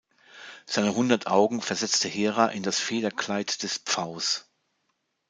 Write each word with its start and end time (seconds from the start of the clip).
Seine 0.65 0.95
hundert 0.95 1.27
Augen 1.27 1.61
versetzte 1.61 2.07
Hera 2.07 2.47
in 2.47 2.63
das 2.63 2.79
Federkleid 2.79 3.61
des 3.61 3.77
Pfaus. 3.85 4.49